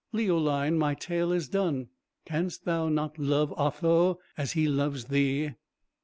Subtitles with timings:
[0.11, 1.89] Leoline, my tale is done.
[2.25, 5.51] Canst thou not love Otho as he loves thee?"